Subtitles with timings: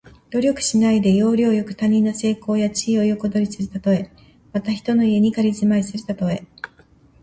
[0.31, 4.09] 努力しないで、要領よく他人の成功や地位を横取りするたとえ。
[4.51, 6.43] また、人の家に仮住まいするたとえ。